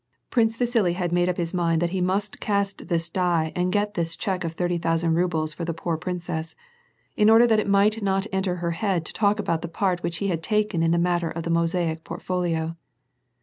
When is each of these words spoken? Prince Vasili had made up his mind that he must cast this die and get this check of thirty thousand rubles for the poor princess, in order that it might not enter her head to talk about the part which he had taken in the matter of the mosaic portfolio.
Prince 0.31 0.55
Vasili 0.57 0.93
had 0.93 1.13
made 1.13 1.29
up 1.29 1.37
his 1.37 1.53
mind 1.53 1.79
that 1.79 1.91
he 1.91 2.01
must 2.01 2.39
cast 2.39 2.87
this 2.87 3.07
die 3.07 3.51
and 3.55 3.71
get 3.71 3.93
this 3.93 4.15
check 4.17 4.43
of 4.43 4.53
thirty 4.53 4.79
thousand 4.79 5.13
rubles 5.13 5.53
for 5.53 5.63
the 5.63 5.75
poor 5.75 5.95
princess, 5.95 6.55
in 7.15 7.29
order 7.29 7.45
that 7.45 7.59
it 7.59 7.67
might 7.67 8.01
not 8.01 8.25
enter 8.31 8.55
her 8.55 8.71
head 8.71 9.05
to 9.05 9.13
talk 9.13 9.37
about 9.39 9.61
the 9.61 9.67
part 9.67 10.01
which 10.01 10.17
he 10.17 10.27
had 10.29 10.41
taken 10.41 10.81
in 10.81 10.89
the 10.89 10.97
matter 10.97 11.29
of 11.29 11.43
the 11.43 11.51
mosaic 11.51 12.03
portfolio. 12.03 12.75